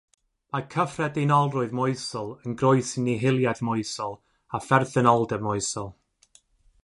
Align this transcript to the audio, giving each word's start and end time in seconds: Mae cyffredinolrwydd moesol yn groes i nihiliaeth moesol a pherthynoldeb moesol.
Mae 0.53 0.63
cyffredinolrwydd 0.75 1.75
moesol 1.79 2.31
yn 2.47 2.55
groes 2.63 2.93
i 3.01 3.05
nihiliaeth 3.09 3.61
moesol 3.69 4.17
a 4.59 4.61
pherthynoldeb 4.69 5.45
moesol. 5.49 5.93